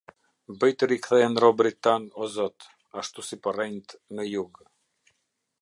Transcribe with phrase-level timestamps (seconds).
[0.61, 2.69] Bëj të rikthehen robërit tanë, o Zot,
[3.03, 4.63] ashtu si përrenjtë në jug.